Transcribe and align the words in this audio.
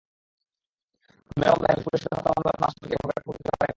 খুলনার 1.27 1.55
খালিশপুরে 1.61 1.97
সুজন 2.01 2.15
হত্যা 2.17 2.29
মামলার 2.29 2.55
কোনো 2.55 2.65
আসামিকে 2.65 2.95
এখনো 2.95 3.07
গ্রেপ্তার 3.07 3.23
করতে 3.27 3.41
পারেনি 3.41 3.57
পুলিশ। 3.57 3.69